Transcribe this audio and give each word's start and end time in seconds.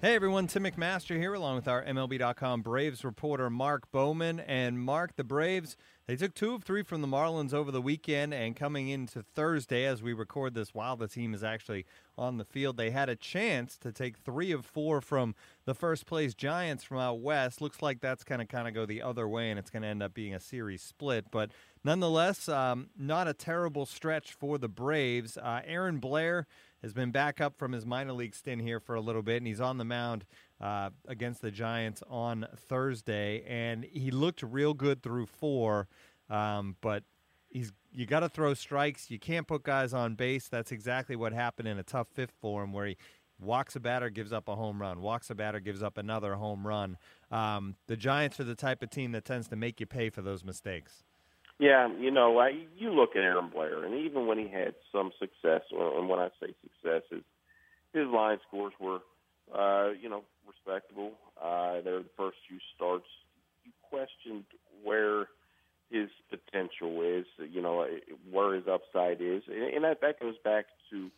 Hey 0.00 0.14
everyone, 0.14 0.46
Tim 0.46 0.62
McMaster 0.62 1.18
here, 1.18 1.34
along 1.34 1.56
with 1.56 1.66
our 1.66 1.82
MLB.com 1.82 2.62
Braves 2.62 3.04
reporter 3.04 3.50
Mark 3.50 3.90
Bowman. 3.90 4.38
And 4.38 4.78
Mark, 4.80 5.16
the 5.16 5.24
Braves, 5.24 5.76
they 6.06 6.14
took 6.14 6.34
two 6.34 6.54
of 6.54 6.62
three 6.62 6.84
from 6.84 7.00
the 7.00 7.08
Marlins 7.08 7.52
over 7.52 7.72
the 7.72 7.82
weekend, 7.82 8.32
and 8.32 8.54
coming 8.54 8.88
into 8.90 9.24
Thursday, 9.24 9.84
as 9.84 10.00
we 10.00 10.12
record 10.12 10.54
this 10.54 10.72
while 10.72 10.94
the 10.94 11.08
team 11.08 11.34
is 11.34 11.42
actually 11.42 11.84
on 12.16 12.38
the 12.38 12.44
field, 12.44 12.76
they 12.76 12.90
had 12.90 13.08
a 13.08 13.16
chance 13.16 13.76
to 13.78 13.90
take 13.90 14.16
three 14.16 14.52
of 14.52 14.64
four 14.64 15.00
from 15.00 15.34
the 15.64 15.74
first 15.74 16.06
place 16.06 16.32
Giants 16.32 16.84
from 16.84 16.98
out 16.98 17.18
west. 17.18 17.60
Looks 17.60 17.82
like 17.82 18.00
that's 18.00 18.22
going 18.22 18.38
to 18.38 18.46
kind 18.46 18.68
of 18.68 18.74
go 18.74 18.86
the 18.86 19.02
other 19.02 19.26
way, 19.26 19.50
and 19.50 19.58
it's 19.58 19.68
going 19.68 19.82
to 19.82 19.88
end 19.88 20.04
up 20.04 20.14
being 20.14 20.32
a 20.32 20.38
series 20.38 20.80
split. 20.80 21.24
But 21.32 21.50
nonetheless, 21.82 22.48
um, 22.48 22.90
not 22.96 23.26
a 23.26 23.34
terrible 23.34 23.84
stretch 23.84 24.32
for 24.32 24.58
the 24.58 24.68
Braves. 24.68 25.36
Uh, 25.36 25.62
Aaron 25.66 25.98
Blair 25.98 26.46
has 26.82 26.92
been 26.92 27.10
back 27.10 27.40
up 27.40 27.58
from 27.58 27.72
his 27.72 27.84
minor 27.84 28.12
league 28.12 28.34
stint 28.34 28.62
here 28.62 28.80
for 28.80 28.94
a 28.94 29.00
little 29.00 29.22
bit, 29.22 29.38
and 29.38 29.46
he's 29.46 29.60
on 29.60 29.78
the 29.78 29.84
mound 29.84 30.24
uh, 30.60 30.90
against 31.06 31.42
the 31.42 31.50
Giants 31.50 32.02
on 32.08 32.46
Thursday, 32.56 33.44
and 33.46 33.84
he 33.84 34.10
looked 34.10 34.42
real 34.42 34.74
good 34.74 35.02
through 35.02 35.26
four, 35.26 35.88
um, 36.30 36.76
but 36.80 37.04
he's 37.48 37.72
you 37.92 38.06
got 38.06 38.20
to 38.20 38.28
throw 38.28 38.54
strikes. 38.54 39.10
You 39.10 39.18
can't 39.18 39.46
put 39.46 39.62
guys 39.62 39.94
on 39.94 40.14
base. 40.14 40.48
That's 40.48 40.72
exactly 40.72 41.16
what 41.16 41.32
happened 41.32 41.68
in 41.68 41.78
a 41.78 41.82
tough 41.82 42.08
fifth 42.12 42.34
for 42.40 42.62
him, 42.62 42.72
where 42.72 42.86
he 42.86 42.96
walks 43.40 43.76
a 43.76 43.80
batter, 43.80 44.10
gives 44.10 44.32
up 44.32 44.48
a 44.48 44.56
home 44.56 44.80
run, 44.80 45.00
walks 45.00 45.30
a 45.30 45.34
batter, 45.34 45.60
gives 45.60 45.82
up 45.82 45.96
another 45.96 46.34
home 46.34 46.66
run. 46.66 46.96
Um, 47.30 47.76
the 47.86 47.96
Giants 47.96 48.38
are 48.40 48.44
the 48.44 48.54
type 48.54 48.82
of 48.82 48.90
team 48.90 49.12
that 49.12 49.24
tends 49.24 49.48
to 49.48 49.56
make 49.56 49.80
you 49.80 49.86
pay 49.86 50.10
for 50.10 50.22
those 50.22 50.44
mistakes. 50.44 51.04
Yeah, 51.58 51.88
you 51.98 52.10
know, 52.12 52.38
I, 52.38 52.50
you 52.76 52.90
look 52.90 53.10
at 53.16 53.22
Aaron 53.22 53.50
Blair, 53.52 53.84
and 53.84 53.94
even 53.94 54.26
when 54.26 54.38
he 54.38 54.48
had 54.48 54.74
some 54.92 55.10
success, 55.18 55.62
and 55.72 56.08
when 56.08 56.20
I 56.20 56.28
say 56.40 56.54
success, 56.62 57.02
his 57.10 57.22
his 57.92 58.06
line 58.06 58.38
scores 58.46 58.74
were, 58.78 59.00
uh, 59.52 59.90
you 60.00 60.08
know, 60.08 60.22
respectable. 60.46 61.12
Uh, 61.42 61.80
they're 61.82 62.00
the 62.00 62.14
first 62.16 62.36
few 62.48 62.58
starts. 62.76 63.06
You 63.64 63.72
questioned 63.88 64.44
where 64.84 65.26
his 65.90 66.10
potential 66.30 67.02
is, 67.02 67.24
you 67.50 67.62
know, 67.62 67.86
where 68.30 68.54
his 68.54 68.64
upside 68.70 69.20
is, 69.20 69.42
and, 69.48 69.74
and 69.74 69.84
that 69.84 70.00
that 70.00 70.20
goes 70.20 70.36
back 70.44 70.66
to 70.90 71.10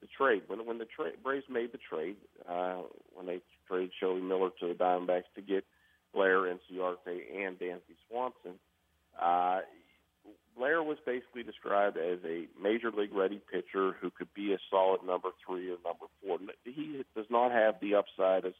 the 0.00 0.06
trade. 0.16 0.42
When 0.46 0.64
when 0.64 0.78
the 0.78 0.84
trade 0.86 1.14
Braves 1.24 1.46
made 1.50 1.72
the 1.72 1.78
trade, 1.78 2.16
uh, 2.48 2.82
when 3.14 3.26
they 3.26 3.40
traded 3.66 3.90
Shelby 3.98 4.20
Miller 4.20 4.50
to 4.60 4.68
the 4.68 4.74
Diamondbacks 4.74 5.32
to 5.34 5.42
get 5.42 5.64
Blair, 6.14 6.42
Inciarte, 6.42 7.20
and 7.36 7.58
Dansby 7.58 7.77
basically 11.94 12.12
as 12.12 12.18
a 12.24 12.62
major 12.62 12.90
league 12.90 13.14
ready 13.14 13.40
pitcher 13.50 13.96
who 14.00 14.10
could 14.10 14.32
be 14.34 14.52
a 14.52 14.58
solid 14.70 15.02
number 15.04 15.30
three 15.46 15.70
or 15.70 15.76
number 15.84 16.06
four. 16.22 16.38
He 16.64 17.04
does 17.16 17.26
not 17.30 17.52
have 17.52 17.76
the 17.80 17.94
upside 17.94 18.44
as, 18.44 18.54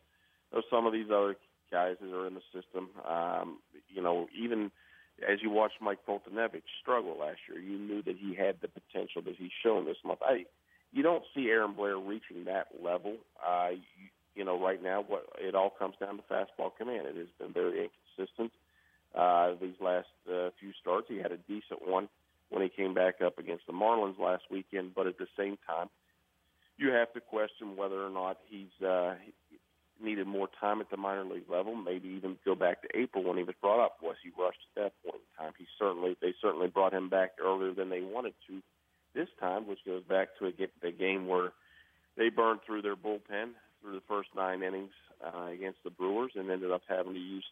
as 0.56 0.64
some 0.70 0.86
of 0.86 0.92
these 0.92 1.10
other 1.10 1.36
guys 1.70 1.96
that 2.00 2.14
are 2.14 2.26
in 2.26 2.34
the 2.34 2.42
system. 2.52 2.90
Um, 3.08 3.58
you 3.88 4.02
know, 4.02 4.28
even 4.38 4.70
as 5.28 5.42
you 5.42 5.50
watched 5.50 5.80
Mike 5.80 5.98
Foltynewicz 6.06 6.62
struggle 6.80 7.16
last 7.18 7.38
year, 7.48 7.60
you 7.60 7.78
knew 7.78 8.02
that 8.02 8.16
he 8.16 8.34
had 8.34 8.56
the 8.60 8.68
potential 8.68 9.22
that 9.22 9.36
he's 9.36 9.50
shown 9.62 9.84
this 9.84 9.96
month. 10.04 10.20
I, 10.22 10.44
you 10.92 11.02
don't 11.02 11.24
see 11.34 11.48
Aaron 11.48 11.74
Blair 11.74 11.98
reaching 11.98 12.44
that 12.44 12.68
level. 12.82 13.16
Uh, 13.46 13.70
you, 13.70 14.08
you 14.34 14.44
know, 14.44 14.60
right 14.60 14.82
now, 14.82 15.04
what 15.06 15.26
it 15.38 15.54
all 15.54 15.70
comes 15.70 15.94
down 16.00 16.16
to 16.16 16.22
fastball 16.22 16.70
command. 16.78 17.06
It 17.08 17.16
has 17.16 17.26
been 17.38 17.52
very 17.52 17.90
inconsistent 18.16 18.52
uh, 19.14 19.54
these 19.60 19.74
last 19.80 20.08
uh, 20.30 20.50
few 20.60 20.72
starts. 20.80 21.08
He 21.08 21.16
had 21.16 21.32
a 21.32 21.38
decent 21.48 21.86
one 21.86 22.08
when 22.50 22.62
he 22.62 22.68
came 22.68 22.94
back 22.94 23.20
up 23.24 23.38
against 23.38 23.66
the 23.66 23.72
Marlins 23.72 24.18
last 24.18 24.44
weekend, 24.50 24.94
but 24.94 25.06
at 25.06 25.18
the 25.18 25.26
same 25.36 25.58
time, 25.66 25.88
you 26.76 26.90
have 26.90 27.12
to 27.12 27.20
question 27.20 27.76
whether 27.76 28.04
or 28.04 28.10
not 28.10 28.38
he's 28.48 28.86
uh, 28.86 29.14
needed 30.02 30.26
more 30.26 30.48
time 30.60 30.80
at 30.80 30.90
the 30.90 30.96
minor 30.96 31.24
league 31.24 31.50
level. 31.50 31.74
Maybe 31.74 32.08
even 32.08 32.38
go 32.44 32.54
back 32.54 32.82
to 32.82 32.88
April 32.98 33.24
when 33.24 33.36
he 33.36 33.42
was 33.42 33.54
brought 33.60 33.84
up. 33.84 33.98
Was 34.02 34.16
he 34.22 34.30
rushed 34.40 34.60
at 34.76 34.82
that 34.82 34.92
point 35.02 35.22
in 35.22 35.44
time? 35.44 35.52
He 35.58 35.66
certainly 35.78 36.16
they 36.22 36.34
certainly 36.40 36.68
brought 36.68 36.94
him 36.94 37.08
back 37.08 37.32
earlier 37.44 37.74
than 37.74 37.90
they 37.90 38.00
wanted 38.00 38.34
to 38.48 38.62
this 39.14 39.28
time, 39.40 39.66
which 39.66 39.80
goes 39.84 40.04
back 40.04 40.28
to 40.38 40.46
a, 40.46 40.52
the 40.82 40.92
game 40.92 41.26
where 41.26 41.52
they 42.16 42.28
burned 42.28 42.60
through 42.64 42.82
their 42.82 42.96
bullpen 42.96 43.50
through 43.80 43.94
the 43.94 44.02
first 44.08 44.28
nine 44.36 44.62
innings 44.62 44.92
uh, 45.24 45.46
against 45.46 45.78
the 45.84 45.90
Brewers 45.90 46.32
and 46.34 46.50
ended 46.50 46.70
up 46.70 46.82
having 46.88 47.14
to 47.14 47.20
use 47.20 47.44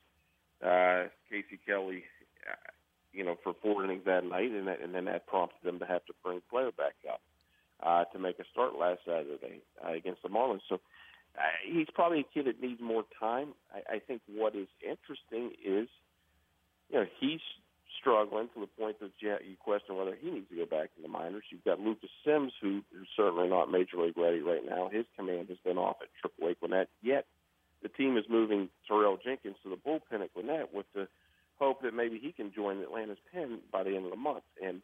uh, 0.64 1.04
Casey 1.30 1.58
Kelly, 1.66 2.04
uh, 2.48 2.70
you 3.16 3.25
know, 3.25 3.37
for 3.43 3.54
four 3.62 3.82
innings 3.82 4.03
that 4.04 4.25
night, 4.25 4.50
and, 4.50 4.69
that, 4.69 4.81
and 4.82 4.94
then 4.94 5.06
that 5.06 5.27
prompted 5.27 5.65
them 5.65 5.78
to 5.78 5.87
have 5.87 6.04
to 6.06 6.12
bring 6.22 6.43
Blair 6.50 6.71
back 6.71 6.94
up 7.10 7.21
uh, 7.82 8.04
to 8.12 8.19
make 8.19 8.38
a 8.38 8.44
start 8.53 8.78
last 8.78 9.00
Saturday 9.04 9.62
uh, 9.84 9.93
against 9.93 10.22
the 10.22 10.28
Marlins. 10.28 10.60
So 10.69 10.77
uh, 11.37 11.43
he's 11.65 11.88
probably 11.94 12.21
a 12.21 12.34
kid 12.34 12.47
that 12.47 12.60
needs 12.60 12.81
more 12.81 13.04
time. 13.19 13.54
I, 13.75 13.97
I 13.97 13.99
think 13.99 14.21
what 14.28 14.54
is 14.54 14.69
interesting 14.82 15.53
is, 15.65 15.88
you 16.91 17.00
know, 17.00 17.06
he's 17.19 17.41
struggling 18.00 18.49
to 18.54 18.60
the 18.60 18.66
point 18.66 19.00
that 19.00 19.10
you, 19.19 19.34
you 19.48 19.56
question 19.59 19.97
whether 19.97 20.16
he 20.21 20.31
needs 20.31 20.48
to 20.50 20.56
go 20.56 20.66
back 20.66 20.94
to 20.97 21.03
the 21.03 21.09
minors. 21.09 21.44
You've 21.50 21.65
got 21.65 21.81
Lucas 21.81 22.10
Sims, 22.25 22.53
who 22.60 22.83
is 22.93 23.09
certainly 23.16 23.48
not 23.48 23.71
major 23.71 23.97
league 23.97 24.19
ready 24.19 24.41
right 24.41 24.62
now. 24.69 24.91
His 24.93 25.06
command 25.16 25.48
has 25.48 25.59
been 25.65 25.78
off 25.78 25.97
at 26.03 26.09
AAA 26.22 26.59
Gwinnett. 26.60 26.88
Yet 27.03 27.27
the 27.83 27.88
team 27.88 28.16
is 28.16 28.25
moving 28.28 28.69
Tyrell 28.88 29.19
Jenkins 29.22 29.56
to 29.62 29.71
the 29.71 29.77
bullpen 29.77 30.22
at 30.22 30.33
Gwinnett 30.34 30.72
with 30.72 30.87
the 30.94 31.09
hope 31.59 31.83
that 31.83 31.94
maybe 31.94 32.19
he 32.19 32.33
can 32.33 32.53
join 32.53 32.83
Atlanta's 32.83 33.19
pen 33.33 33.59
by 33.72 33.83
the 33.83 33.97
end 33.97 34.04
of 34.04 34.10
the 34.10 34.16
month. 34.16 34.44
And 34.62 34.83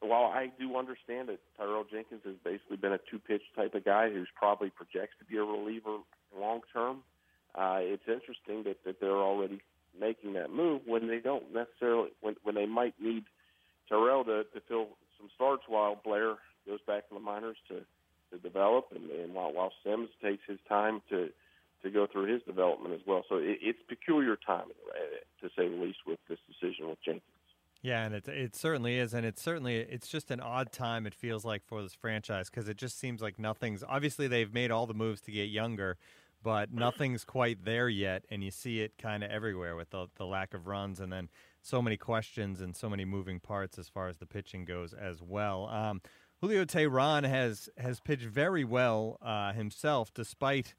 while 0.00 0.24
I 0.24 0.50
do 0.58 0.76
understand 0.76 1.28
that 1.28 1.38
Tyrell 1.56 1.84
Jenkins 1.90 2.22
has 2.24 2.36
basically 2.44 2.76
been 2.76 2.92
a 2.92 3.00
two-pitch 3.10 3.42
type 3.54 3.74
of 3.74 3.84
guy 3.84 4.10
who's 4.10 4.28
probably 4.60 4.70
projects 4.70 5.14
to 5.18 5.24
be 5.24 5.36
a 5.36 5.42
reliever 5.42 5.98
long 6.38 6.60
term, 6.72 6.98
uh, 7.54 7.78
it's 7.80 8.02
interesting 8.06 8.62
that, 8.64 8.76
that 8.84 9.00
they're 9.00 9.10
already 9.10 9.60
making 9.98 10.34
that 10.34 10.50
move 10.50 10.82
when 10.86 11.08
they 11.08 11.18
don't 11.18 11.52
necessarily 11.52 12.10
when 12.20 12.36
when 12.44 12.54
they 12.54 12.66
might 12.66 12.94
need 13.00 13.24
Tyrell 13.88 14.24
to, 14.24 14.44
to 14.44 14.60
fill 14.68 14.88
some 15.18 15.28
starts 15.34 15.64
while 15.66 16.00
Blair 16.04 16.36
goes 16.66 16.78
back 16.86 17.08
to 17.08 17.14
the 17.14 17.20
minors 17.20 17.56
to 17.68 17.80
to 18.30 18.38
develop 18.38 18.86
and, 18.94 19.10
and 19.10 19.34
while 19.34 19.52
while 19.52 19.72
Sims 19.84 20.10
takes 20.22 20.42
his 20.46 20.58
time 20.68 21.02
to 21.10 21.30
to 21.82 21.90
go 21.90 22.06
through 22.06 22.32
his 22.32 22.42
development 22.42 22.94
as 22.94 23.00
well. 23.06 23.24
So 23.28 23.36
it, 23.36 23.58
it's 23.62 23.78
peculiar 23.88 24.36
timing, 24.36 24.76
to 25.40 25.48
say 25.56 25.68
the 25.68 25.82
least, 25.82 26.00
with 26.06 26.18
this 26.28 26.38
decision 26.46 26.88
with 26.88 27.02
Jenkins. 27.02 27.22
Yeah, 27.82 28.04
and 28.04 28.14
it 28.14 28.28
it 28.28 28.54
certainly 28.54 28.98
is, 28.98 29.14
and 29.14 29.24
it's 29.24 29.40
certainly 29.40 29.76
it's 29.76 30.08
just 30.08 30.30
an 30.30 30.40
odd 30.40 30.70
time. 30.70 31.06
It 31.06 31.14
feels 31.14 31.44
like 31.44 31.64
for 31.64 31.82
this 31.82 31.94
franchise 31.94 32.50
because 32.50 32.68
it 32.68 32.76
just 32.76 32.98
seems 32.98 33.22
like 33.22 33.38
nothing's. 33.38 33.82
Obviously, 33.82 34.28
they've 34.28 34.52
made 34.52 34.70
all 34.70 34.86
the 34.86 34.94
moves 34.94 35.22
to 35.22 35.32
get 35.32 35.48
younger, 35.48 35.96
but 36.42 36.72
nothing's 36.72 37.24
quite 37.24 37.64
there 37.64 37.88
yet, 37.88 38.24
and 38.30 38.44
you 38.44 38.50
see 38.50 38.80
it 38.80 38.98
kind 38.98 39.24
of 39.24 39.30
everywhere 39.30 39.76
with 39.76 39.90
the 39.90 40.08
the 40.16 40.26
lack 40.26 40.52
of 40.52 40.66
runs, 40.66 41.00
and 41.00 41.10
then 41.10 41.30
so 41.62 41.80
many 41.80 41.96
questions 41.96 42.60
and 42.60 42.76
so 42.76 42.90
many 42.90 43.06
moving 43.06 43.40
parts 43.40 43.78
as 43.78 43.88
far 43.88 44.08
as 44.08 44.18
the 44.18 44.26
pitching 44.26 44.66
goes 44.66 44.92
as 44.92 45.22
well. 45.22 45.66
Um, 45.68 46.02
Julio 46.42 46.66
Teheran 46.66 47.26
has 47.26 47.70
has 47.78 47.98
pitched 48.00 48.24
very 48.24 48.64
well 48.64 49.18
uh, 49.22 49.52
himself, 49.52 50.12
despite 50.12 50.74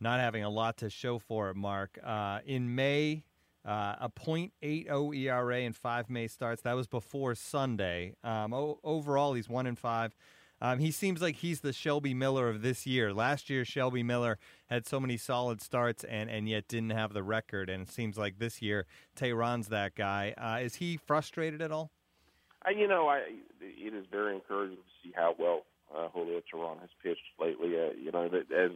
not 0.00 0.18
having 0.18 0.42
a 0.42 0.50
lot 0.50 0.76
to 0.78 0.90
show 0.90 1.20
for 1.20 1.50
it, 1.50 1.56
Mark. 1.56 1.98
Uh, 2.02 2.40
in 2.44 2.74
May, 2.74 3.24
uh, 3.64 3.96
a 4.00 4.10
.80 4.10 5.16
ERA 5.16 5.60
in 5.60 5.72
five 5.72 6.10
May 6.10 6.26
starts. 6.28 6.62
That 6.62 6.74
was 6.74 6.86
before 6.86 7.34
Sunday. 7.34 8.14
Um, 8.24 8.52
o- 8.52 8.78
overall, 8.82 9.34
he's 9.34 9.48
one 9.48 9.66
in 9.66 9.76
five. 9.76 10.14
Um, 10.60 10.78
he 10.78 10.92
seems 10.92 11.20
like 11.20 11.36
he's 11.36 11.60
the 11.60 11.72
Shelby 11.72 12.14
Miller 12.14 12.48
of 12.48 12.62
this 12.62 12.86
year. 12.86 13.12
Last 13.12 13.50
year, 13.50 13.64
Shelby 13.64 14.04
Miller 14.04 14.38
had 14.70 14.86
so 14.86 15.00
many 15.00 15.16
solid 15.16 15.60
starts 15.60 16.04
and, 16.04 16.30
and 16.30 16.48
yet 16.48 16.68
didn't 16.68 16.90
have 16.90 17.12
the 17.12 17.24
record. 17.24 17.68
And 17.68 17.82
it 17.82 17.90
seems 17.90 18.16
like 18.16 18.38
this 18.38 18.62
year, 18.62 18.86
Teheran's 19.16 19.68
that 19.68 19.96
guy. 19.96 20.34
Uh, 20.38 20.64
is 20.64 20.76
he 20.76 20.96
frustrated 20.96 21.60
at 21.60 21.72
all? 21.72 21.90
Uh, 22.64 22.70
you 22.70 22.86
know, 22.86 23.08
I, 23.08 23.22
it 23.60 23.92
is 23.92 24.06
very 24.08 24.36
encouraging 24.36 24.76
to 24.76 24.82
see 25.02 25.12
how 25.16 25.34
well 25.36 25.62
uh, 25.92 26.08
Julio 26.14 26.40
Teheran 26.40 26.80
has 26.80 26.90
pitched 27.02 27.20
lately. 27.40 27.70
Uh, 27.76 27.90
you 28.00 28.12
know, 28.12 28.24
as 28.26 28.70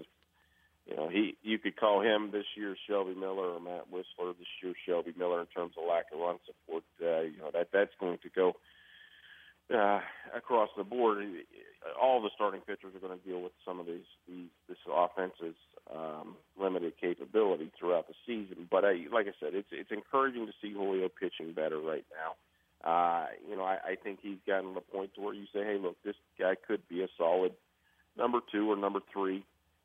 you 0.87 0.97
know, 0.97 1.09
he 1.09 1.37
you 1.43 1.59
could 1.59 1.77
call 1.77 2.01
him 2.01 2.31
this 2.31 2.47
year's 2.57 2.79
Shelby 2.89 3.15
Miller 3.15 3.55
or 3.55 3.61
Matt 3.61 3.91
Wisler 3.93 4.37
this 4.39 4.47
year's 4.63 4.77
Shelby 4.87 5.13
Miller 5.19 5.41
in 5.41 5.47
terms 5.47 5.73
of 5.77 5.89
lack 5.89 6.07
of 6.13 6.21
run 6.21 6.39
support. 6.47 6.85
Uh, 7.03 7.23
you 7.23 7.39
know 7.39 7.51
that 7.53 7.69
that's 7.73 7.95
going 7.99 8.19
to 8.23 8.29
go 8.35 8.55
uh, 9.75 10.01
across 10.35 10.69
the 10.77 10.85
board, 10.85 11.25
all 12.01 12.23
the 12.23 12.31
starting 12.35 12.61
pitchers 12.61 12.95
are 12.95 13.07
going 13.07 13.19
to 13.19 13.27
deal 13.27 13.43
with 13.43 13.53
some 13.65 13.81
of 13.81 13.87
these, 13.87 14.07
these 14.29 14.49
this 14.69 14.79
offense's 14.87 15.57
um, 15.93 16.37
limited 16.61 16.93
capability 17.01 17.73
throughout 17.79 18.07
the 18.07 18.15
season. 18.27 18.69
But 18.71 18.85
I, 18.85 19.07
like 19.13 19.27
I 19.27 19.35
said, 19.41 19.55
it's 19.55 19.69
it's 19.73 19.91
encouraging 19.91 20.47
to 20.47 20.53
see 20.63 20.73
Julio 20.73 21.09
pitching 21.09 21.53
better 21.53 21.81
right 21.81 22.05
now. 22.15 22.37
Uh, 22.89 23.27
you 23.49 23.57
know, 23.57 23.65
I, 23.65 23.79
I 23.85 23.95
think 23.97 24.21
he's 24.23 24.39
gotten 24.47 24.69
to 24.69 24.75
the 24.75 24.81
point 24.81 25.15
to 25.15 25.21
where 25.21 25.35
you 25.35 25.47
say, 25.53 25.65
hey, 25.65 25.79
look, 25.81 25.97
this 26.05 26.15
guy 26.39 26.55
could 26.55 26.87
be 26.89 27.03
a 27.03 27.09
solid 27.19 27.53
number 28.17 28.39
two 28.53 28.71
or 28.71 28.77
number 28.77 29.01
three 29.13 29.45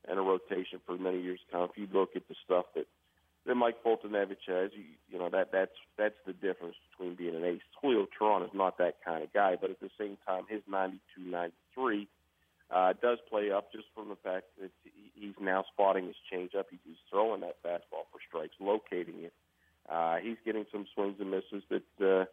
in 0.09 0.17
a 0.17 0.21
rotation 0.21 0.79
for 0.85 0.97
many 0.97 1.21
years 1.21 1.39
to 1.45 1.51
come. 1.51 1.69
If 1.69 1.77
you 1.77 1.87
look 1.91 2.15
at 2.15 2.27
the 2.27 2.35
stuff 2.45 2.65
that 2.75 2.87
that 3.45 3.55
Mike 3.55 3.83
Foltynewicz 3.83 4.45
has, 4.47 4.71
you, 4.73 4.83
you 5.09 5.17
know 5.17 5.29
that 5.29 5.51
that's 5.51 5.75
that's 5.97 6.15
the 6.25 6.33
difference 6.33 6.75
between 6.91 7.15
being 7.15 7.35
an 7.35 7.43
ace. 7.43 7.61
Julio 7.81 8.05
Teheran 8.05 8.43
is 8.43 8.53
not 8.53 8.77
that 8.77 8.97
kind 9.03 9.23
of 9.23 9.33
guy, 9.33 9.57
but 9.59 9.69
at 9.71 9.79
the 9.79 9.89
same 9.99 10.17
time, 10.27 10.43
his 10.47 10.61
92, 10.69 11.29
93 11.29 12.07
uh, 12.69 12.93
does 13.01 13.17
play 13.29 13.51
up 13.51 13.71
just 13.71 13.85
from 13.95 14.09
the 14.09 14.15
fact 14.15 14.45
that 14.61 14.71
he's 15.15 15.33
now 15.39 15.65
spotting 15.73 16.05
his 16.05 16.15
changeup. 16.31 16.65
He's 16.69 16.95
throwing 17.09 17.41
that 17.41 17.61
fastball 17.63 18.05
for 18.11 18.19
strikes, 18.27 18.55
locating 18.59 19.23
it. 19.23 19.33
Uh, 19.89 20.17
he's 20.17 20.37
getting 20.45 20.65
some 20.71 20.85
swings 20.93 21.15
and 21.19 21.31
misses 21.31 21.63
that 21.69 21.83
uh, 21.99 22.25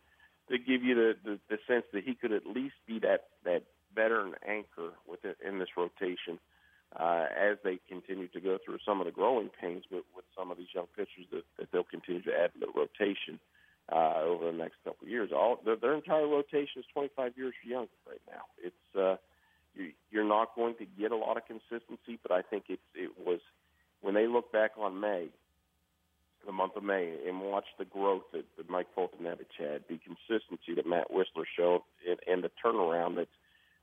that 0.51 0.67
give 0.67 0.83
you 0.83 0.95
the, 0.95 1.15
the 1.25 1.39
the 1.49 1.59
sense 1.67 1.85
that 1.93 2.05
he 2.05 2.15
could 2.15 2.33
at 2.33 2.47
least 2.47 2.75
be 2.87 2.99
that 2.99 3.29
that 3.45 3.63
veteran 3.95 4.35
anchor 4.47 4.93
with 5.09 5.25
it 5.25 5.39
in 5.47 5.59
this 5.59 5.71
rotation 5.77 6.39
uh, 6.39 6.58
as 7.51 7.59
they 7.65 7.79
continue 7.89 8.29
to 8.29 8.41
go 8.41 8.59
through 8.65 8.79
some 8.85 9.01
of 9.01 9.07
the 9.07 9.13
growing 9.13 9.51
pains 9.61 9.85
with, 9.91 10.05
with 10.15 10.25
some 10.37 10.51
of 10.51 10.59
these 10.59 10.73
young 10.75 10.87
pitchers 10.97 11.27
that, 11.33 11.45
that 11.59 11.69
they'll 11.73 11.85
continue 11.85 12.23
to 12.23 12.33
add 12.33 12.53
to 12.53 12.61
the 12.61 12.73
rotation 12.75 13.39
uh, 13.93 14.21
over 14.25 14.51
the 14.51 14.57
next 14.57 14.77
couple 14.85 15.05
of 15.05 15.09
years. 15.11 15.31
All 15.35 15.59
their, 15.65 15.77
their 15.77 15.95
entire 15.95 16.27
rotation 16.27 16.81
is 16.81 16.85
25 16.93 17.33
years 17.37 17.55
young 17.65 17.89
right 18.07 18.21
now. 18.29 18.43
It's 18.63 18.97
uh, 18.97 19.17
you, 19.75 19.93
you're 20.11 20.25
not 20.25 20.55
going 20.55 20.75
to 20.77 20.87
get 20.99 21.13
a 21.13 21.17
lot 21.17 21.37
of 21.37 21.45
consistency, 21.47 22.19
but 22.23 22.33
I 22.33 22.43
think 22.43 22.65
it's 22.69 22.83
it 22.95 23.11
was 23.19 23.41
when 24.01 24.15
they 24.15 24.27
look 24.27 24.53
back 24.53 24.73
on 24.79 25.01
May, 25.01 25.29
the 26.47 26.53
month 26.53 26.77
of 26.77 26.85
May, 26.85 27.15
and 27.27 27.41
watch 27.41 27.67
the 27.79 27.85
growth 27.85 28.23
that, 28.33 28.45
that 28.57 28.71
Mike 28.71 28.87
Foltynewicz 28.97 29.57
had, 29.59 29.83
the 29.89 29.99
consistency 29.99 30.75
that 30.77 30.87
Matt 30.87 31.11
Wisler 31.11 31.45
showed, 31.57 31.83
and, 32.09 32.19
and 32.27 32.45
the 32.45 32.51
turnaround 32.65 33.17
that 33.17 33.29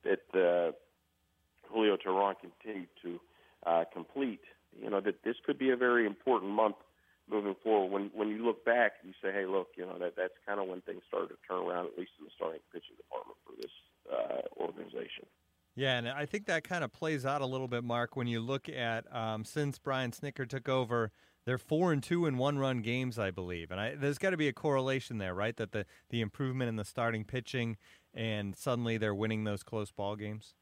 that 0.03 0.39
uh, 0.39 0.71
Julio 1.71 1.97
Teheran 1.97 2.35
continued 2.39 2.89
to 3.01 3.19
uh, 3.65 3.83
complete. 3.93 4.41
You 4.81 4.89
know 4.89 5.01
that 5.01 5.23
this 5.23 5.35
could 5.45 5.57
be 5.57 5.69
a 5.69 5.77
very 5.77 6.05
important 6.05 6.51
month 6.51 6.75
moving 7.29 7.55
forward. 7.63 7.91
When 7.91 8.11
when 8.13 8.29
you 8.29 8.45
look 8.45 8.65
back, 8.65 8.93
you 9.03 9.13
say, 9.21 9.31
"Hey, 9.31 9.45
look, 9.45 9.69
you 9.75 9.85
know 9.85 9.97
that 9.99 10.15
that's 10.15 10.33
kind 10.45 10.59
of 10.59 10.67
when 10.67 10.81
things 10.81 11.01
started 11.07 11.29
to 11.29 11.35
turn 11.47 11.65
around, 11.65 11.87
at 11.87 11.97
least 11.97 12.11
in 12.19 12.25
the 12.25 12.31
starting 12.35 12.61
pitching 12.71 12.95
department 12.97 13.37
for 13.45 13.55
this 13.61 13.71
uh, 14.11 14.61
organization." 14.61 15.25
Yeah, 15.75 15.97
and 15.97 16.07
I 16.07 16.25
think 16.25 16.45
that 16.45 16.63
kind 16.63 16.83
of 16.83 16.93
plays 16.93 17.25
out 17.25 17.41
a 17.41 17.45
little 17.45 17.67
bit, 17.67 17.83
Mark, 17.83 18.15
when 18.15 18.27
you 18.27 18.39
look 18.39 18.69
at 18.69 19.13
um, 19.13 19.43
since 19.43 19.77
Brian 19.77 20.11
Snitker 20.11 20.47
took 20.47 20.69
over. 20.69 21.11
They're 21.45 21.59
four 21.59 21.93
and 21.93 22.01
two 22.01 22.25
in 22.25 22.39
one-run 22.39 22.81
games, 22.81 23.19
I 23.19 23.29
believe, 23.29 23.69
and 23.69 23.79
I, 23.79 23.93
there's 23.93 24.17
got 24.17 24.31
to 24.31 24.37
be 24.37 24.47
a 24.47 24.53
correlation 24.53 25.19
there, 25.19 25.35
right? 25.35 25.55
That 25.55 25.73
the 25.73 25.85
the 26.09 26.21
improvement 26.21 26.69
in 26.69 26.75
the 26.75 26.83
starting 26.83 27.23
pitching, 27.23 27.77
and 28.15 28.55
suddenly 28.55 28.97
they're 28.97 29.13
winning 29.13 29.43
those 29.43 29.61
close 29.61 29.91
ball 29.91 30.15
games. 30.15 30.55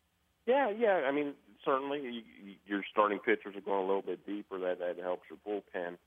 Yeah, 0.46 0.70
yeah. 0.78 1.04
I 1.08 1.12
mean, 1.12 1.36
certainly 1.66 2.02
you, 2.02 2.22
your 2.66 2.84
starting 2.92 3.20
pitchers 3.20 3.56
are 3.56 3.62
going 3.62 3.84
a 3.84 3.88
little 3.88 4.02
bit 4.02 4.26
deeper. 4.26 4.60
That 4.60 4.80
that 4.80 4.98
helps 5.02 5.24
your 5.30 5.40
bullpen. 5.46 5.98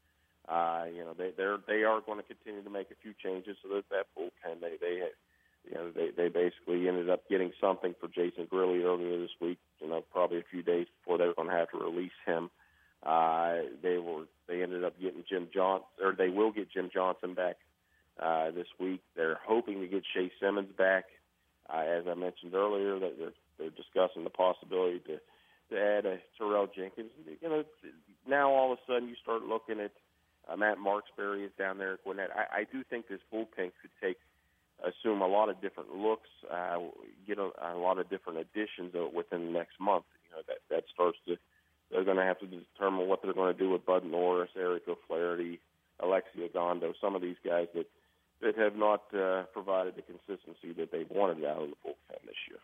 Uh, 0.48 0.86
you 0.94 1.04
know, 1.04 1.14
they 1.16 1.30
they're 1.36 1.58
they 1.66 1.82
are 1.84 2.00
going 2.00 2.18
to 2.18 2.24
continue 2.24 2.62
to 2.62 2.70
make 2.70 2.90
a 2.90 3.00
few 3.02 3.12
changes 3.22 3.56
so 3.62 3.74
that 3.74 3.84
that 3.90 4.06
bullpen 4.16 4.60
they 4.60 4.76
they 4.80 5.02
you 5.68 5.74
know 5.74 5.90
they 5.90 6.10
they 6.16 6.28
basically 6.28 6.88
ended 6.88 7.10
up 7.10 7.28
getting 7.28 7.52
something 7.60 7.94
for 8.00 8.08
Jason 8.08 8.46
Grilli 8.46 8.84
earlier 8.84 9.18
this 9.18 9.34
week. 9.40 9.58
You 9.80 9.88
know, 9.88 10.02
probably 10.12 10.38
a 10.38 10.50
few 10.50 10.62
days 10.62 10.86
before 11.00 11.18
they 11.18 11.26
were 11.26 11.34
going 11.34 11.48
to 11.48 11.54
have 11.54 11.70
to 11.70 11.78
release 11.78 12.16
him. 12.24 12.50
Uh, 13.02 13.56
they 13.82 13.98
were 13.98 14.24
they 14.48 14.62
ended 14.62 14.84
up 14.84 14.98
getting 15.00 15.24
Jim 15.28 15.48
Johnson 15.52 15.86
or 16.02 16.12
they 16.12 16.28
will 16.28 16.52
get 16.52 16.70
Jim 16.70 16.90
Johnson 16.92 17.34
back 17.34 17.56
uh, 18.20 18.50
this 18.50 18.68
week. 18.78 19.02
They're 19.16 19.38
hoping 19.44 19.80
to 19.80 19.88
get 19.88 20.04
Shae 20.16 20.30
Simmons 20.40 20.70
back. 20.76 21.04
Uh, 21.68 21.78
as 21.78 22.04
I 22.08 22.14
mentioned 22.14 22.54
earlier, 22.54 22.98
that 23.00 23.18
they're 23.18 23.32
they're 23.58 23.70
discussing 23.70 24.24
the 24.24 24.30
possibility 24.30 25.00
to 25.00 25.18
to 25.70 25.80
add 25.80 26.06
a 26.06 26.18
Tyrell 26.38 26.68
Jenkins. 26.74 27.10
You 27.40 27.48
know, 27.48 27.64
now 28.28 28.50
all 28.50 28.72
of 28.72 28.78
a 28.78 28.92
sudden 28.92 29.08
you 29.08 29.16
start 29.22 29.42
looking 29.42 29.80
at 29.80 29.92
uh, 30.48 30.56
Matt 30.56 30.78
Marksberry 30.78 31.44
is 31.44 31.50
down 31.58 31.78
there 31.78 31.94
at 31.94 32.04
Gwinnett. 32.04 32.30
I, 32.34 32.60
I 32.60 32.64
do 32.70 32.84
think 32.88 33.08
this 33.08 33.20
bullpen 33.32 33.72
could 33.80 33.90
take 34.00 34.18
assume 34.84 35.22
a 35.22 35.26
lot 35.26 35.48
of 35.48 35.60
different 35.60 35.94
looks, 35.94 36.28
uh, 36.52 36.78
get 37.26 37.38
a, 37.38 37.50
a 37.62 37.74
lot 37.76 37.98
of 37.98 38.10
different 38.10 38.40
additions 38.40 38.92
within 39.14 39.46
the 39.46 39.52
next 39.52 39.80
month. 39.80 40.04
You 40.28 40.36
know 40.36 40.42
that 40.46 40.58
that 40.70 40.84
starts 40.92 41.18
to 41.26 41.36
they're 41.90 42.04
going 42.04 42.16
to 42.16 42.24
have 42.24 42.38
to 42.40 42.46
determine 42.46 43.08
what 43.08 43.22
they're 43.22 43.32
going 43.32 43.54
to 43.54 43.58
do 43.58 43.70
with 43.70 43.86
Bud 43.86 44.04
Norris, 44.04 44.50
Eric 44.56 44.82
O'Flaherty, 44.88 45.60
Alexi 46.02 46.50
Ogando, 46.50 46.92
some 47.00 47.14
of 47.14 47.22
these 47.22 47.36
guys 47.44 47.68
that 47.74 47.86
that 48.42 48.56
have 48.58 48.76
not 48.76 49.02
uh, 49.14 49.44
provided 49.52 49.94
the 49.96 50.02
consistency 50.02 50.72
that 50.76 50.92
they've 50.92 51.10
wanted 51.10 51.44
out 51.44 51.62
of 51.62 51.70
the 51.70 51.76
bullpen 51.84 52.26
this 52.26 52.36
year. 52.48 52.58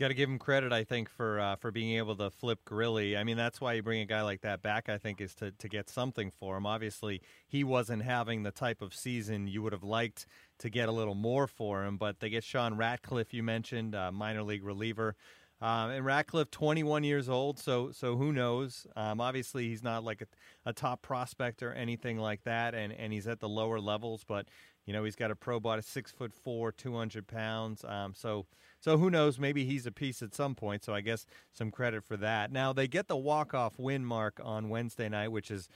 Got 0.00 0.08
to 0.08 0.14
give 0.14 0.30
him 0.30 0.38
credit, 0.38 0.72
I 0.72 0.82
think, 0.82 1.10
for 1.10 1.38
uh, 1.38 1.56
for 1.56 1.70
being 1.70 1.98
able 1.98 2.16
to 2.16 2.30
flip 2.30 2.60
Grilli. 2.64 3.18
I 3.18 3.22
mean, 3.22 3.36
that's 3.36 3.60
why 3.60 3.74
you 3.74 3.82
bring 3.82 4.00
a 4.00 4.06
guy 4.06 4.22
like 4.22 4.40
that 4.40 4.62
back. 4.62 4.88
I 4.88 4.96
think 4.96 5.20
is 5.20 5.34
to 5.34 5.50
to 5.50 5.68
get 5.68 5.90
something 5.90 6.30
for 6.30 6.56
him. 6.56 6.64
Obviously, 6.64 7.20
he 7.46 7.64
wasn't 7.64 8.02
having 8.02 8.42
the 8.42 8.50
type 8.50 8.80
of 8.80 8.94
season 8.94 9.46
you 9.46 9.60
would 9.60 9.74
have 9.74 9.82
liked 9.82 10.24
to 10.60 10.70
get 10.70 10.88
a 10.88 10.92
little 10.92 11.14
more 11.14 11.46
for 11.46 11.84
him. 11.84 11.98
But 11.98 12.20
they 12.20 12.30
get 12.30 12.44
Sean 12.44 12.78
Ratcliffe, 12.78 13.34
you 13.34 13.42
mentioned, 13.42 13.94
uh, 13.94 14.10
minor 14.10 14.42
league 14.42 14.64
reliever. 14.64 15.16
Um, 15.62 15.90
and 15.90 16.06
Ratcliffe, 16.06 16.50
21 16.50 17.04
years 17.04 17.28
old, 17.28 17.58
so 17.58 17.90
so 17.92 18.16
who 18.16 18.32
knows? 18.32 18.86
Um, 18.96 19.20
obviously, 19.20 19.68
he's 19.68 19.82
not 19.82 20.02
like 20.02 20.22
a, 20.22 20.26
a, 20.64 20.72
top 20.72 21.02
prospect 21.02 21.62
or 21.62 21.74
anything 21.74 22.16
like 22.16 22.44
that, 22.44 22.74
and, 22.74 22.90
and 22.94 23.12
he's 23.12 23.26
at 23.28 23.40
the 23.40 23.48
lower 23.50 23.78
levels. 23.78 24.24
But 24.26 24.48
you 24.90 24.96
know, 24.96 25.04
he's 25.04 25.14
got 25.14 25.30
a 25.30 25.36
pro 25.36 25.60
body, 25.60 25.82
six 25.82 26.10
foot 26.10 26.34
four, 26.34 26.72
200 26.72 27.28
pounds. 27.28 27.84
Um, 27.84 28.12
so 28.12 28.46
so 28.80 28.98
who 28.98 29.08
knows? 29.08 29.38
Maybe 29.38 29.64
he's 29.64 29.86
a 29.86 29.92
piece 29.92 30.20
at 30.20 30.34
some 30.34 30.56
point. 30.56 30.82
So 30.82 30.92
I 30.92 31.00
guess 31.00 31.26
some 31.52 31.70
credit 31.70 32.02
for 32.02 32.16
that. 32.16 32.50
Now 32.50 32.72
they 32.72 32.88
get 32.88 33.06
the 33.06 33.16
walk 33.16 33.54
off 33.54 33.78
win 33.78 34.04
mark 34.04 34.40
on 34.42 34.68
Wednesday 34.68 35.08
night, 35.08 35.28
which 35.28 35.48
is 35.48 35.68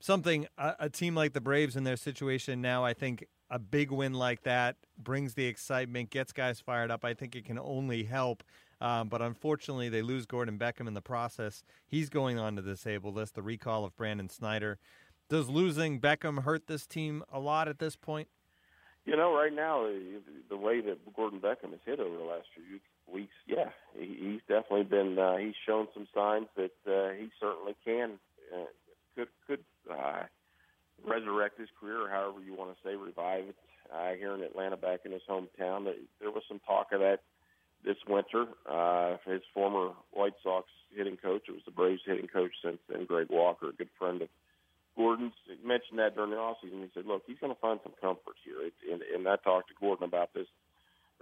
something 0.00 0.46
a, 0.56 0.74
a 0.80 0.88
team 0.88 1.14
like 1.14 1.34
the 1.34 1.40
Braves 1.42 1.76
in 1.76 1.84
their 1.84 1.98
situation 1.98 2.62
now. 2.62 2.82
I 2.82 2.94
think 2.94 3.26
a 3.50 3.58
big 3.58 3.90
win 3.90 4.14
like 4.14 4.42
that 4.44 4.76
brings 4.96 5.34
the 5.34 5.44
excitement, 5.44 6.08
gets 6.08 6.32
guys 6.32 6.58
fired 6.58 6.90
up. 6.90 7.04
I 7.04 7.12
think 7.12 7.36
it 7.36 7.44
can 7.44 7.58
only 7.58 8.04
help. 8.04 8.42
Um, 8.80 9.10
but 9.10 9.20
unfortunately, 9.20 9.90
they 9.90 10.00
lose 10.00 10.24
Gordon 10.24 10.58
Beckham 10.58 10.88
in 10.88 10.94
the 10.94 11.02
process. 11.02 11.62
He's 11.86 12.08
going 12.08 12.38
on 12.38 12.56
to 12.56 12.62
the 12.62 12.70
disabled 12.70 13.16
list. 13.16 13.34
The 13.34 13.42
recall 13.42 13.84
of 13.84 13.94
Brandon 13.98 14.30
Snyder. 14.30 14.78
Does 15.28 15.50
losing 15.50 16.00
Beckham 16.00 16.44
hurt 16.44 16.68
this 16.68 16.86
team 16.86 17.22
a 17.30 17.38
lot 17.38 17.68
at 17.68 17.80
this 17.80 17.96
point? 17.96 18.28
You 19.06 19.16
know, 19.16 19.32
right 19.32 19.54
now, 19.54 19.88
the 20.50 20.56
way 20.56 20.80
that 20.80 20.98
Gordon 21.14 21.38
Beckham 21.38 21.70
has 21.70 21.80
hit 21.86 22.00
over 22.00 22.16
the 22.16 22.24
last 22.24 22.48
few 22.54 22.80
weeks, 23.12 23.32
yeah, 23.46 23.70
he's 23.96 24.40
definitely 24.48 24.82
been. 24.82 25.16
Uh, 25.16 25.36
he's 25.36 25.54
shown 25.64 25.86
some 25.94 26.08
signs 26.12 26.48
that 26.56 26.74
uh, 26.86 27.14
he 27.14 27.30
certainly 27.40 27.76
can 27.84 28.18
uh, 28.52 28.66
could 29.14 29.28
could 29.46 29.64
uh, 29.88 30.24
resurrect 31.06 31.60
his 31.60 31.68
career, 31.78 32.02
or 32.02 32.10
however 32.10 32.40
you 32.44 32.54
want 32.54 32.76
to 32.76 32.82
say, 32.82 32.96
revive 32.96 33.44
it. 33.44 33.56
Uh, 33.94 34.14
here 34.18 34.34
in 34.34 34.42
Atlanta, 34.42 34.76
back 34.76 35.00
in 35.04 35.12
his 35.12 35.22
hometown, 35.30 35.84
there 36.20 36.32
was 36.32 36.42
some 36.48 36.60
talk 36.66 36.88
of 36.90 36.98
that 36.98 37.20
this 37.84 37.96
winter. 38.08 38.46
Uh, 38.68 39.16
his 39.24 39.42
former 39.54 39.92
White 40.10 40.34
Sox 40.42 40.66
hitting 40.92 41.16
coach, 41.16 41.42
it 41.48 41.52
was 41.52 41.62
the 41.64 41.70
Braves 41.70 42.02
hitting 42.04 42.26
coach 42.26 42.50
since 42.64 42.78
then, 42.88 43.04
Greg 43.06 43.28
Walker, 43.30 43.68
a 43.68 43.72
good 43.72 43.90
friend 43.96 44.22
of 44.22 44.28
Gordon's 44.96 45.34
mentioned 45.64 45.98
that 45.98 46.14
during 46.14 46.30
the 46.30 46.36
offseason. 46.36 46.82
He 46.82 46.90
said, 46.94 47.06
"Look, 47.06 47.22
he's 47.26 47.38
going 47.38 47.54
to 47.54 47.60
find 47.60 47.80
some 47.82 47.92
comfort 48.00 48.36
here." 48.44 48.66
It, 48.66 48.74
and, 48.90 49.02
and 49.02 49.28
I 49.28 49.36
talked 49.36 49.68
to 49.68 49.74
Gordon 49.78 50.04
about 50.04 50.32
this 50.34 50.46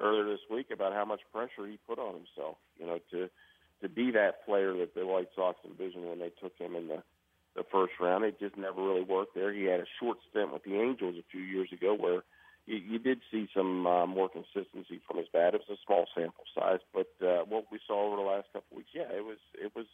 earlier 0.01 0.25
this 0.25 0.47
week 0.51 0.71
about 0.73 0.93
how 0.93 1.05
much 1.05 1.21
pressure 1.33 1.67
he 1.67 1.79
put 1.87 1.99
on 1.99 2.15
himself. 2.15 2.57
You 2.79 2.87
know, 2.87 2.99
to 3.11 3.29
to 3.83 3.89
be 3.89 4.13
that 4.13 4.47
player 4.47 4.73
that 4.79 4.95
the 4.95 5.07
White 5.07 5.29
Sox 5.35 5.59
envisioned 5.65 6.09
when 6.09 6.21
they 6.21 6.33
took 6.41 6.57
him 6.59 6.75
in 6.77 6.89
the 6.89 7.03
the 7.57 7.65
first 7.71 7.95
round. 8.01 8.25
It 8.25 8.41
just 8.41 8.57
never 8.57 8.83
really 8.83 9.03
worked 9.05 9.35
there. 9.35 9.53
He 9.53 9.65
had 9.65 9.81
a 9.81 9.87
short 10.01 10.19
stint 10.31 10.53
with 10.53 10.65
the 10.65 10.81
Angels 10.81 11.17
a 11.19 11.31
few 11.31 11.41
years 11.41 11.69
ago 11.73 11.95
where 11.95 12.23
you, 12.67 12.77
you 12.77 12.99
did 12.99 13.21
see 13.31 13.49
some 13.55 13.87
uh, 13.87 14.07
more 14.07 14.29
consistency 14.29 15.01
from 15.07 15.19
his 15.19 15.29
bat. 15.33 15.55
It 15.55 15.63
was 15.69 15.79
a 15.79 15.87
small 15.87 16.07
sample 16.15 16.45
size, 16.55 16.81
but 16.93 17.11
uh, 17.25 17.45
what 17.49 17.67
we 17.71 17.79
saw 17.87 18.07
over 18.07 18.17
the 18.17 18.29
last 18.29 18.49
couple 18.53 18.77
weeks, 18.77 18.91
yeah, 18.95 19.11
it 19.11 19.25
was 19.25 19.39
it 19.55 19.73
was 19.75 19.87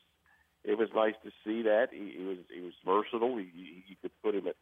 it 0.65 0.77
was 0.77 0.89
nice 0.95 1.15
to 1.25 1.31
see 1.45 1.63
that 1.63 1.89
he, 1.93 2.15
he 2.19 2.25
was 2.25 2.39
he 2.55 2.61
was 2.61 2.75
versatile. 2.85 3.37
He, 3.39 3.49
he, 3.55 3.85
you 3.89 3.97
could 4.01 4.13
put 4.23 4.35
him 4.35 4.47
at 4.47 4.57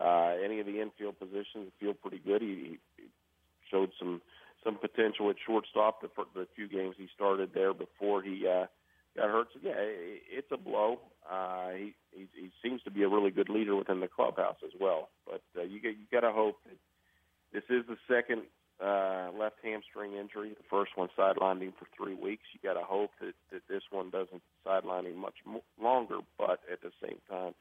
uh, 0.00 0.34
any 0.44 0.60
of 0.60 0.66
the 0.66 0.80
infield 0.80 1.18
positions. 1.18 1.72
Feel 1.78 1.94
pretty 1.94 2.18
good. 2.18 2.42
He, 2.42 2.78
he 2.96 3.04
showed 3.70 3.90
some 3.98 4.20
some 4.64 4.76
potential 4.76 5.30
at 5.30 5.36
shortstop 5.46 6.02
the, 6.02 6.08
the 6.34 6.46
few 6.54 6.68
games 6.68 6.94
he 6.98 7.08
started 7.14 7.50
there 7.54 7.72
before 7.72 8.22
he 8.22 8.46
uh, 8.46 8.66
got 9.16 9.30
hurt. 9.30 9.48
So 9.54 9.60
yeah, 9.62 9.72
it, 9.76 10.22
it's 10.30 10.52
a 10.52 10.56
blow. 10.56 11.00
Uh, 11.30 11.70
he, 11.70 11.94
he 12.12 12.28
he 12.34 12.50
seems 12.62 12.82
to 12.82 12.90
be 12.90 13.02
a 13.02 13.08
really 13.08 13.30
good 13.30 13.48
leader 13.48 13.76
within 13.76 14.00
the 14.00 14.08
clubhouse 14.08 14.58
as 14.64 14.72
well. 14.80 15.10
But 15.26 15.42
uh, 15.56 15.62
you 15.62 15.80
get 15.80 15.92
you 15.92 16.06
got 16.10 16.20
to 16.20 16.32
hope 16.32 16.56
that 16.64 16.76
this 17.52 17.64
is 17.70 17.84
the 17.86 17.96
second 18.08 18.42
uh, 18.82 19.30
left 19.38 19.56
hamstring 19.62 20.14
injury. 20.14 20.50
The 20.50 20.68
first 20.70 20.92
one 20.96 21.08
sidelined 21.18 21.62
him 21.62 21.72
for 21.78 21.86
three 21.96 22.14
weeks. 22.14 22.44
You 22.52 22.60
got 22.62 22.78
to 22.78 22.84
hope 22.84 23.10
that, 23.20 23.34
that 23.52 23.62
this 23.68 23.82
one 23.90 24.10
doesn't 24.10 24.42
sideline 24.64 25.06
him 25.06 25.18
much 25.18 25.36
mo- 25.44 25.64
longer. 25.80 26.18
But 26.38 26.60
at 26.70 26.82
the 26.82 26.90
same 27.02 27.18
time, 27.28 27.54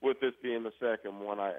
with 0.00 0.20
this 0.20 0.32
being 0.42 0.62
the 0.62 0.72
second 0.80 1.20
one, 1.20 1.38
I 1.40 1.52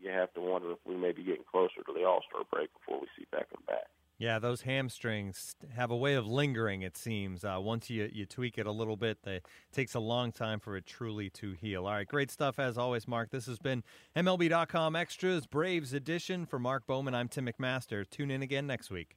you 0.00 0.10
have 0.10 0.32
to 0.34 0.40
wonder 0.40 0.72
if 0.72 0.78
we 0.86 0.96
may 0.96 1.12
be 1.12 1.24
getting 1.24 1.44
closer 1.50 1.82
to 1.86 1.92
the 1.92 2.04
All 2.04 2.22
Star 2.28 2.44
break 2.50 2.70
before 2.72 3.00
we 3.00 3.08
see 3.16 3.26
Beckham 3.34 3.64
back. 3.66 3.88
Yeah, 4.18 4.40
those 4.40 4.62
hamstrings 4.62 5.54
have 5.76 5.92
a 5.92 5.96
way 5.96 6.14
of 6.14 6.26
lingering. 6.26 6.82
It 6.82 6.96
seems 6.96 7.44
uh, 7.44 7.58
once 7.60 7.88
you 7.88 8.10
you 8.12 8.26
tweak 8.26 8.58
it 8.58 8.66
a 8.66 8.72
little 8.72 8.96
bit, 8.96 9.18
it 9.24 9.46
takes 9.72 9.94
a 9.94 10.00
long 10.00 10.32
time 10.32 10.58
for 10.58 10.76
it 10.76 10.86
truly 10.86 11.30
to 11.30 11.52
heal. 11.52 11.86
All 11.86 11.92
right, 11.92 12.06
great 12.06 12.32
stuff 12.32 12.58
as 12.58 12.76
always, 12.76 13.06
Mark. 13.06 13.30
This 13.30 13.46
has 13.46 13.60
been 13.60 13.84
MLB.com 14.16 14.96
Extras 14.96 15.46
Braves 15.46 15.92
edition 15.92 16.46
for 16.46 16.58
Mark 16.58 16.84
Bowman. 16.84 17.14
I'm 17.14 17.28
Tim 17.28 17.46
McMaster. 17.46 18.08
Tune 18.10 18.32
in 18.32 18.42
again 18.42 18.66
next 18.66 18.90
week. 18.90 19.16